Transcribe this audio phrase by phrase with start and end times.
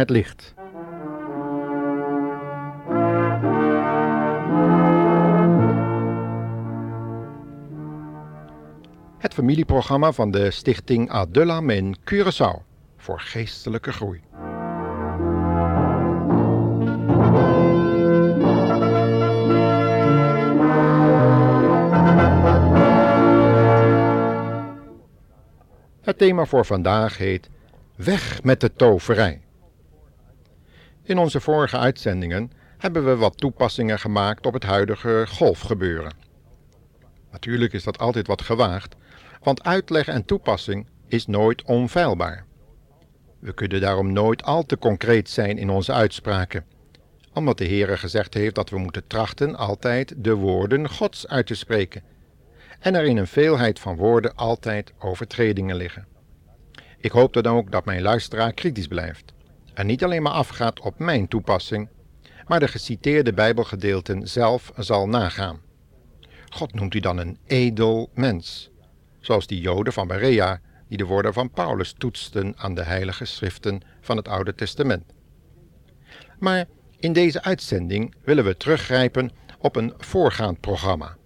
[0.00, 0.54] Het licht.
[9.18, 12.62] Het familieprogramma van de stichting Adullam in Curaçao
[12.96, 14.20] voor geestelijke groei.
[26.00, 27.50] Het thema voor vandaag heet
[27.96, 29.40] Weg met de toverij.
[31.10, 36.12] In onze vorige uitzendingen hebben we wat toepassingen gemaakt op het huidige golfgebeuren.
[37.30, 38.96] Natuurlijk is dat altijd wat gewaagd,
[39.42, 42.44] want uitleg en toepassing is nooit onfeilbaar.
[43.38, 46.64] We kunnen daarom nooit al te concreet zijn in onze uitspraken,
[47.32, 51.54] omdat de Heere gezegd heeft dat we moeten trachten altijd de woorden Gods uit te
[51.54, 52.02] spreken,
[52.80, 56.06] en er in een veelheid van woorden altijd overtredingen liggen.
[56.98, 59.32] Ik hoop dan ook dat mijn luisteraar kritisch blijft
[59.80, 61.88] en niet alleen maar afgaat op mijn toepassing,
[62.46, 65.60] maar de geciteerde Bijbelgedeelten zelf zal nagaan.
[66.48, 68.70] God noemt u dan een edel mens,
[69.20, 73.80] zoals die Joden van Berea die de woorden van Paulus toetsten aan de heilige schriften
[74.00, 75.04] van het Oude Testament.
[76.38, 76.64] Maar
[76.98, 81.16] in deze uitzending willen we teruggrijpen op een voorgaand programma,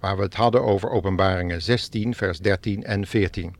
[0.00, 3.56] waar we het hadden over Openbaringen 16, vers 13 en 14.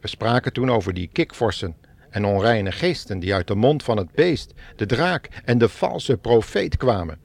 [0.00, 1.76] We spraken toen over die kikvorsen
[2.10, 6.16] en onreine geesten die uit de mond van het beest, de draak en de valse
[6.16, 7.18] profeet kwamen,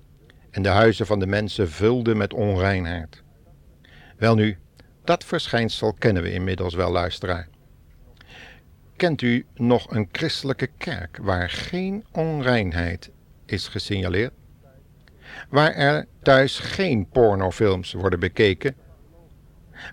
[0.51, 3.23] en de huizen van de mensen vulden met onreinheid.
[4.17, 4.57] Welnu,
[5.03, 7.47] dat verschijnsel kennen we inmiddels wel, luisteraar.
[8.95, 13.11] Kent u nog een christelijke kerk waar geen onreinheid
[13.45, 14.33] is gesignaleerd?
[15.49, 18.75] Waar er thuis geen pornofilms worden bekeken?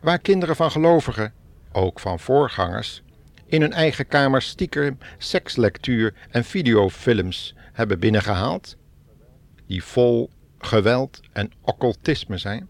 [0.01, 1.33] Waar kinderen van gelovigen,
[1.73, 3.03] ook van voorgangers,
[3.53, 8.77] in hun eigen kamer stiekem sekslectuur en videofilms hebben binnengehaald?
[9.67, 12.69] Die vol geweld en occultisme zijn?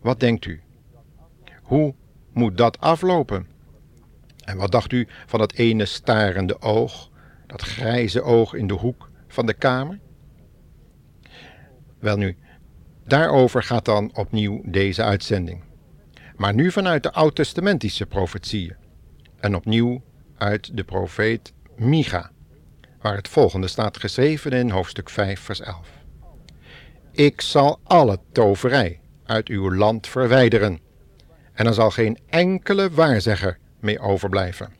[0.00, 0.60] Wat denkt u?
[1.62, 1.94] Hoe
[2.32, 3.46] moet dat aflopen?
[4.44, 7.10] En wat dacht u van dat ene starende oog,
[7.46, 9.98] dat grijze oog in de hoek van de kamer?
[11.98, 12.36] Welnu,
[13.04, 15.62] daarover gaat dan opnieuw deze uitzending.
[16.36, 18.79] Maar nu vanuit de oud-testamentische profetieën.
[19.40, 20.02] En opnieuw
[20.36, 22.30] uit de profeet Micha,
[23.00, 25.88] waar het volgende staat geschreven in hoofdstuk 5, vers 11.
[27.12, 30.80] Ik zal alle toverij uit uw land verwijderen
[31.52, 34.72] en er zal geen enkele waarzegger mee overblijven.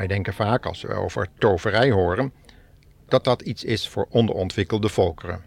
[0.00, 2.32] Wij denken vaak als we over toverij horen
[3.08, 5.44] dat dat iets is voor onderontwikkelde volkeren.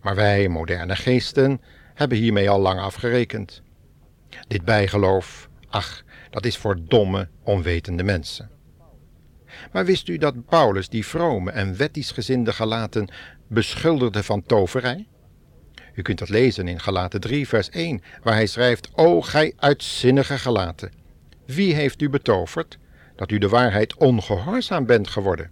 [0.00, 1.60] Maar wij, moderne geesten,
[1.94, 3.62] hebben hiermee al lang afgerekend.
[4.48, 8.50] Dit bijgeloof, ach, dat is voor domme, onwetende mensen.
[9.72, 13.08] Maar wist u dat Paulus die vrome en wettisch gezinde Galaten
[13.46, 15.06] beschuldigde van toverij?
[15.94, 20.38] U kunt dat lezen in Galaten 3, vers 1, waar hij schrijft: O gij uitzinnige
[20.38, 20.92] Galaten,
[21.46, 22.78] wie heeft u betoverd
[23.16, 25.50] dat u de waarheid ongehoorzaam bent geworden?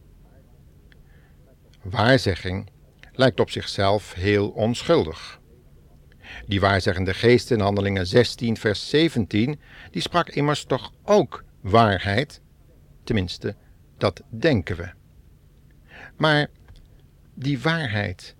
[1.82, 2.70] Waarzegging
[3.12, 5.40] lijkt op zichzelf heel onschuldig.
[6.46, 9.60] Die waarzeggende geest in Handelingen 16, vers 17,
[9.90, 12.40] die sprak immers toch ook waarheid?
[13.04, 13.56] Tenminste,
[13.98, 14.92] dat denken we.
[16.16, 16.46] Maar
[17.34, 18.34] die waarheid,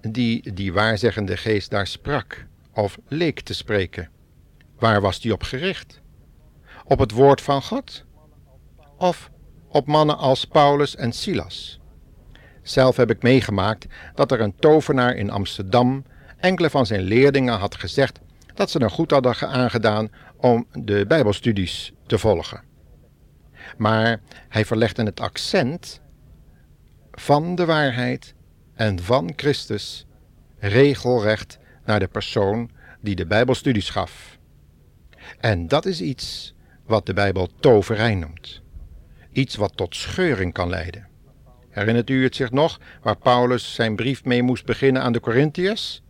[0.00, 4.10] die die waarzeggende geest daar sprak, of leek te spreken,
[4.78, 6.00] waar was die op gericht?
[6.84, 8.04] Op het woord van God?
[8.98, 9.30] Of
[9.68, 11.80] op mannen als Paulus en Silas?
[12.62, 16.04] Zelf heb ik meegemaakt dat er een tovenaar in Amsterdam
[16.36, 18.18] enkele van zijn leerlingen had gezegd
[18.54, 22.62] dat ze er goed hadden aangedaan om de Bijbelstudies te volgen.
[23.76, 26.00] Maar hij verlegde het accent
[27.12, 28.34] van de waarheid
[28.74, 30.06] en van Christus
[30.58, 34.38] regelrecht naar de persoon die de Bijbelstudies gaf.
[35.40, 36.54] En dat is iets
[36.86, 38.62] wat de Bijbel toverij noemt.
[39.38, 41.08] Iets wat tot scheuring kan leiden.
[41.70, 46.02] Herinnert u het zich nog, waar Paulus zijn brief mee moest beginnen aan de Corinthiërs?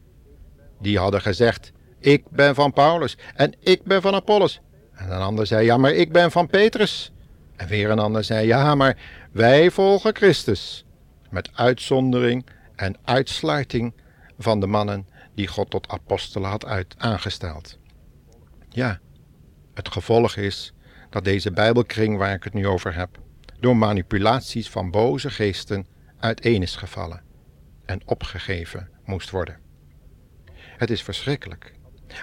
[0.80, 4.60] Die hadden gezegd: Ik ben van Paulus en ik ben van Apollos.
[4.92, 7.12] En een ander zei: Ja, maar ik ben van Petrus.
[7.56, 8.96] En weer een ander zei: Ja, maar
[9.32, 10.84] wij volgen Christus.
[11.30, 12.46] Met uitzondering
[12.76, 13.94] en uitsluiting
[14.38, 17.78] van de mannen die God tot apostelen had uit aangesteld.
[18.68, 19.00] Ja,
[19.74, 20.72] het gevolg is
[21.10, 23.18] dat deze Bijbelkring waar ik het nu over heb,
[23.60, 25.86] door manipulaties van boze geesten
[26.18, 27.22] uiteen is gevallen
[27.84, 29.58] en opgegeven moest worden.
[30.54, 31.72] Het is verschrikkelijk.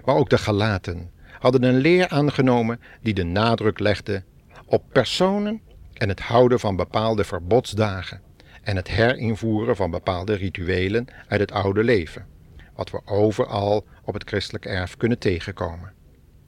[0.06, 4.24] Maar ook de Galaten hadden een leer aangenomen die de nadruk legde
[4.66, 5.62] op personen
[5.94, 8.22] en het houden van bepaalde verbodsdagen
[8.62, 12.28] en het herinvoeren van bepaalde rituelen uit het oude leven,
[12.76, 15.94] wat we overal op het christelijk erf kunnen tegenkomen.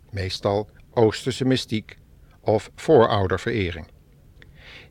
[0.10, 1.98] Meestal Oosterse mystiek
[2.47, 3.88] of voorouderverering.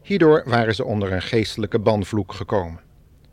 [0.02, 2.80] Hierdoor waren ze onder een geestelijke banvloek gekomen,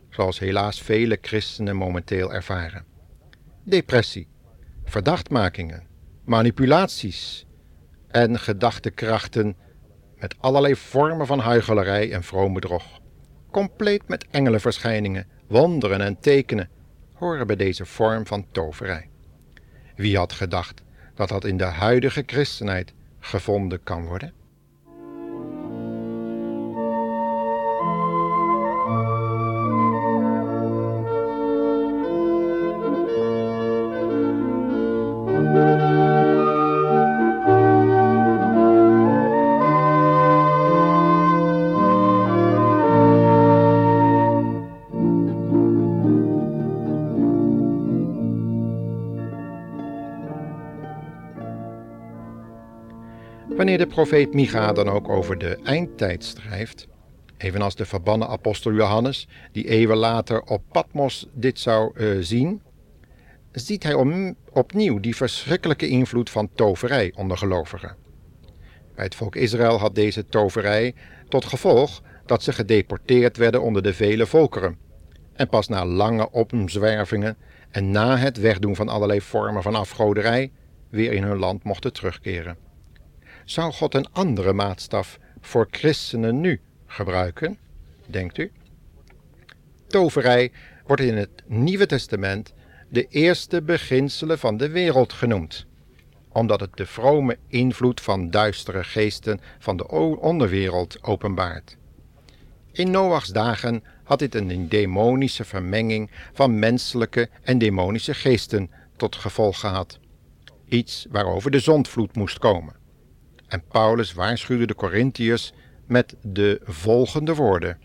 [0.09, 2.85] zoals helaas vele christenen momenteel ervaren.
[3.63, 4.27] Depressie,
[4.83, 5.87] verdachtmakingen,
[6.25, 7.45] manipulaties
[8.07, 9.55] en gedachtekrachten
[10.17, 12.99] met allerlei vormen van huichelarij en vroom bedrog,
[13.51, 16.69] compleet met engelenverschijningen, wonderen en tekenen,
[17.13, 19.09] horen bij deze vorm van toverij.
[19.95, 20.83] Wie had gedacht
[21.15, 22.93] dat dat in de huidige christenheid
[23.23, 24.33] gevonden kan worden?
[53.63, 56.88] Wanneer de profeet Micha dan ook over de eindtijd schrijft,
[57.38, 62.62] evenals de verbannen apostel Johannes, die eeuwen later op Patmos dit zou uh, zien,
[63.51, 63.94] ziet hij
[64.51, 67.95] opnieuw die verschrikkelijke invloed van toverij onder gelovigen.
[68.95, 70.95] Bij het volk Israël had deze toverij
[71.30, 74.77] tot gevolg dat ze gedeporteerd werden onder de vele volkeren.
[75.33, 77.38] En pas na lange omzwervingen
[77.69, 80.51] en na het wegdoen van allerlei vormen van afgoderij
[80.89, 82.62] weer in hun land mochten terugkeren
[83.45, 87.57] zou God een andere maatstaf voor christenen nu gebruiken,
[88.05, 88.51] denkt u?
[89.87, 90.51] Toverij
[90.85, 92.53] wordt in het Nieuwe Testament
[92.89, 95.65] de eerste beginselen van de wereld genoemd,
[96.29, 99.87] omdat het de vrome invloed van duistere geesten van de
[100.19, 101.77] onderwereld openbaart.
[102.71, 109.59] In Noachs dagen had dit een demonische vermenging van menselijke en demonische geesten tot gevolg
[109.59, 109.99] gehad.
[110.65, 112.82] Iets waarover de zondvloed moest komen.
[113.53, 115.53] En Paulus waarschuwde de Corinthiërs
[115.88, 117.77] met de volgende woorden.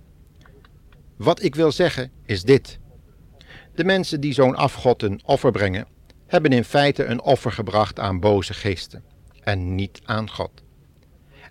[1.16, 2.78] Wat ik wil zeggen is dit.
[3.74, 5.86] De mensen die zo'n afgod een offer brengen,
[6.26, 9.04] hebben in feite een offer gebracht aan boze geesten
[9.40, 10.50] en niet aan God.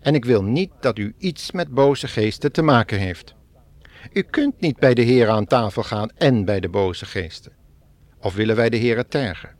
[0.01, 3.35] En ik wil niet dat u iets met boze geesten te maken heeft.
[4.13, 7.51] U kunt niet bij de Heer aan tafel gaan en bij de boze geesten.
[8.19, 9.55] Of willen wij de Heer tergen?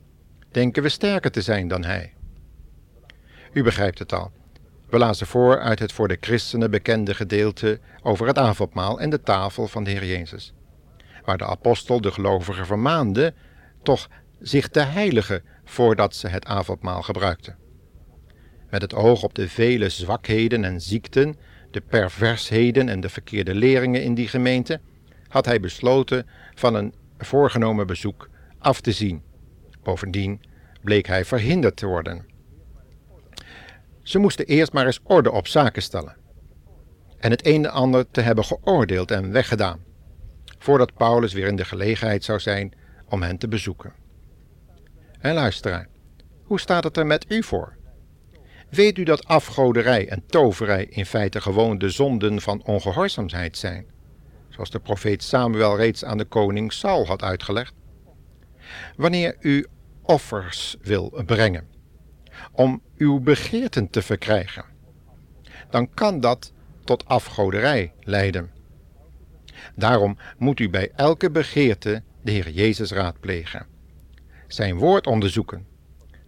[0.50, 2.14] Denken we sterker te zijn dan Hij?
[3.52, 4.36] U begrijpt het al.
[4.88, 9.20] We lazen voor uit het voor de christenen bekende gedeelte over het avondmaal en de
[9.20, 10.52] tafel van de Heer Jezus,
[11.24, 13.34] waar de apostel de gelovigen vermaande
[13.82, 14.08] toch
[14.40, 17.56] zich te heiligen voordat ze het avondmaal gebruikten.
[18.70, 21.36] Met het oog op de vele zwakheden en ziekten,
[21.70, 24.80] de perversheden en de verkeerde leringen in die gemeente,
[25.28, 29.22] had hij besloten van een voorgenomen bezoek af te zien.
[29.82, 30.40] Bovendien
[30.82, 32.36] bleek hij verhinderd te worden
[34.08, 36.16] ze moesten eerst maar eens orde op zaken stellen.
[37.18, 39.84] En het een en ander te hebben geoordeeld en weggedaan,
[40.58, 42.72] voordat Paulus weer in de gelegenheid zou zijn
[43.08, 43.92] om hen te bezoeken.
[45.20, 45.88] En luisteraar,
[46.42, 47.76] hoe staat het er met u voor?
[48.70, 53.86] Weet u dat afgoderij en toverij in feite gewoon de zonden van ongehoorzaamheid zijn,
[54.48, 57.74] zoals de profeet Samuel reeds aan de koning Saul had uitgelegd?
[58.96, 59.66] Wanneer u
[60.02, 61.77] offers wil brengen,
[62.52, 64.64] om uw begeerten te verkrijgen,
[65.70, 66.52] dan kan dat
[66.84, 68.50] tot afgoderij leiden.
[69.74, 73.66] Daarom moet u bij elke begeerte de Heer Jezus raadplegen,
[74.46, 75.66] zijn woord onderzoeken,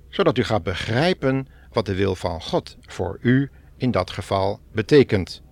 [0.09, 5.43] zodat u gaat begrijpen wat de wil van God voor u in dat geval betekent.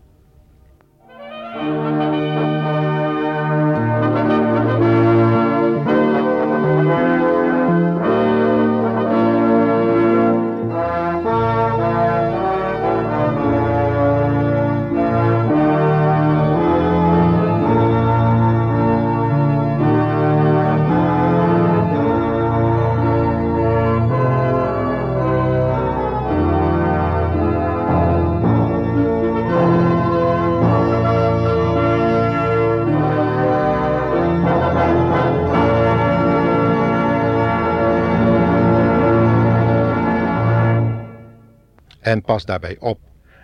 [42.39, 43.01] Pas daarbij op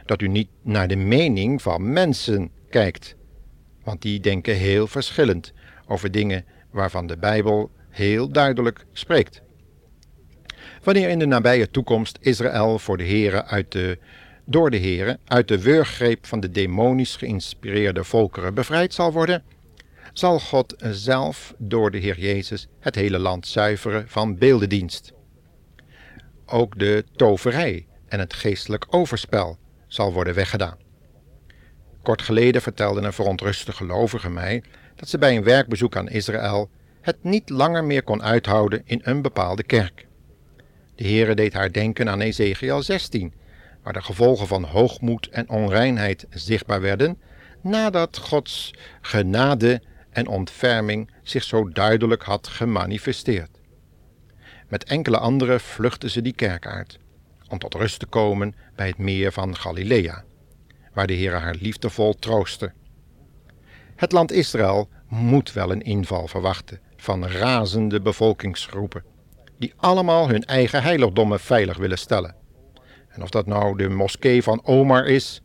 [0.07, 3.17] dat u niet naar de mening van mensen kijkt,
[3.85, 5.53] want die denken heel verschillend
[5.87, 9.43] over dingen waarvan de Bijbel heel duidelijk spreekt.
[10.83, 13.99] Wanneer in de nabije toekomst Israël voor de heren uit de,
[14.45, 19.43] door de heren uit de wurggreep van de demonisch geïnspireerde volkeren bevrijd zal worden,
[20.13, 25.13] zal God zelf door de Heer Jezus het hele land zuiveren van beeldendienst.
[26.47, 30.77] Ook de toverij en het geestelijk overspel zal worden weggedaan.
[32.03, 34.63] Kort geleden vertelde een verontruste gelovige mij
[34.95, 39.23] dat ze bij een werkbezoek aan Israël het niet langer meer kon uithouden in een
[39.23, 40.07] bepaalde kerk.
[40.95, 43.33] De Heere deed haar denken aan Ezekiel 16,
[43.83, 47.19] waar de gevolgen van hoogmoed en onreinheid zichtbaar werden,
[47.61, 53.61] nadat Gods genade en ontferming zich zo duidelijk had gemanifesteerd.
[54.69, 56.99] Met enkele anderen vluchtten ze die kerk uit,
[57.55, 60.25] om tot rust te komen bij het meer van Galilea,
[60.93, 62.73] waar de Heere haar liefdevol troostte.
[63.97, 69.05] Het land Israël moet wel een inval verwachten van razende bevolkingsgroepen,
[69.59, 72.35] die allemaal hun eigen heiligdommen veilig willen stellen.
[73.09, 75.43] En of dat nou de moskee van Omar is,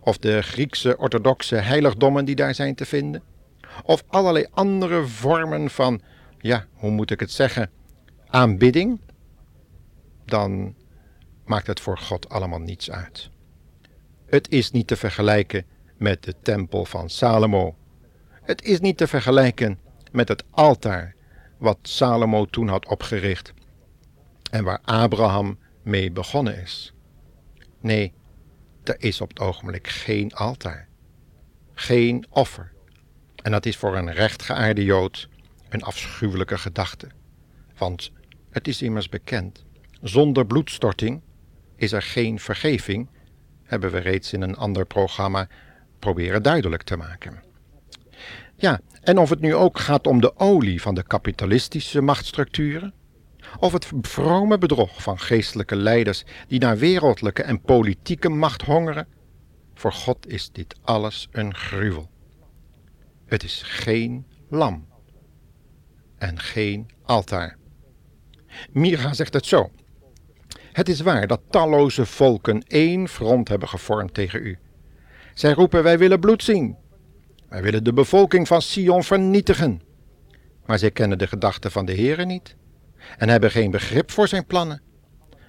[0.00, 3.22] of de Griekse orthodoxe heiligdommen die daar zijn te vinden,
[3.84, 6.00] of allerlei andere vormen van,
[6.38, 7.70] ja, hoe moet ik het zeggen,
[8.26, 9.00] aanbidding,
[10.24, 10.74] dan
[11.44, 13.30] maakt het voor God allemaal niets uit.
[14.26, 15.64] Het is niet te vergelijken
[15.96, 17.76] met de tempel van Salomo.
[18.30, 19.78] Het is niet te vergelijken
[20.12, 21.14] met het altaar
[21.58, 23.52] wat Salomo toen had opgericht
[24.50, 26.92] en waar Abraham mee begonnen is.
[27.80, 28.12] Nee,
[28.82, 30.88] er is op het ogenblik geen altaar,
[31.74, 32.72] geen offer.
[33.42, 35.28] En dat is voor een rechtgeaarde Jood
[35.68, 37.08] een afschuwelijke gedachte.
[37.76, 38.10] Want
[38.50, 39.64] het is immers bekend,
[40.00, 41.20] zonder bloedstorting
[41.82, 43.08] is er geen vergeving,
[43.62, 45.48] hebben we reeds in een ander programma
[45.98, 47.42] proberen duidelijk te maken.
[48.56, 52.94] Ja, en of het nu ook gaat om de olie van de kapitalistische machtsstructuren,
[53.58, 59.06] of het vrome bedrog van geestelijke leiders die naar wereldlijke en politieke macht hongeren,
[59.74, 62.10] voor God is dit alles een gruwel.
[63.26, 64.86] Het is geen lam
[66.18, 67.56] en geen altaar.
[68.70, 69.70] Mira zegt het zo.
[70.72, 74.58] Het is waar dat talloze volken één front hebben gevormd tegen u.
[75.34, 76.76] Zij roepen: Wij willen bloed zien.
[77.48, 79.82] Wij willen de bevolking van Sion vernietigen.
[80.66, 82.56] Maar zij kennen de gedachten van de Heere niet
[83.18, 84.80] en hebben geen begrip voor zijn plannen.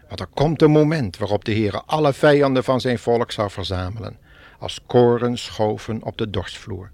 [0.08, 4.18] Want er komt een moment waarop de Heere alle vijanden van zijn volk zal verzamelen,
[4.60, 6.92] als koren schoven op de dorstvloer.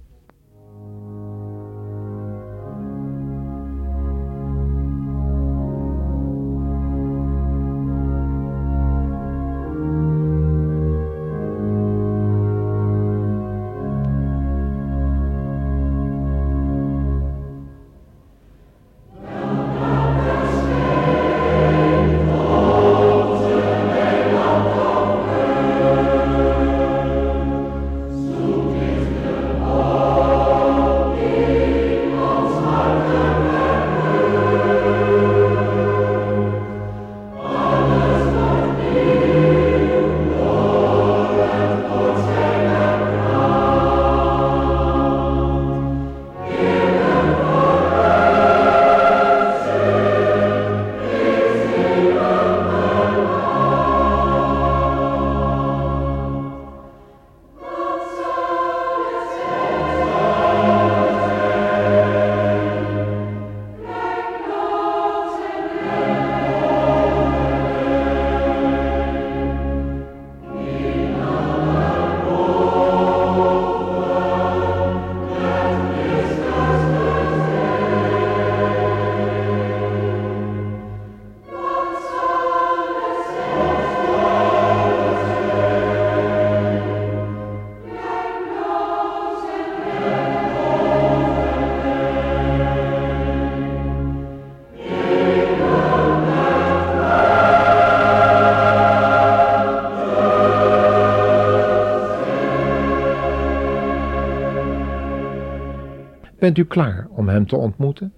[106.40, 108.14] Bent u klaar om hem te ontmoeten?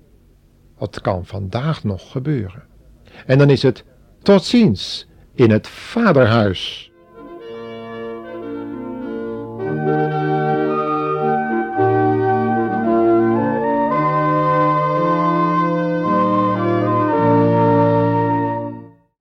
[0.78, 2.64] Dat kan vandaag nog gebeuren.
[3.26, 3.86] En dan is het
[4.22, 6.91] tot ziens in het vaderhuis.